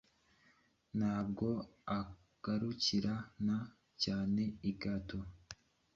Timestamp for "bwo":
1.29-1.49